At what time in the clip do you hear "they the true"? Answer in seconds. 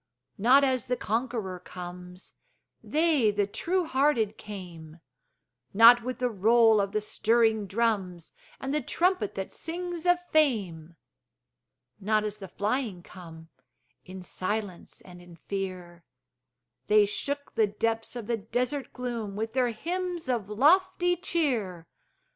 2.83-3.85